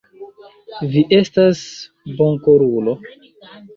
Vi 0.93 1.03
estas 1.19 1.61
bonkorulo. 2.23 2.97